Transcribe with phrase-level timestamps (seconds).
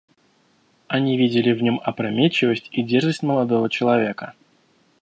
[0.87, 4.33] Они видели в нем опрометчивость и дерзость молодого человека.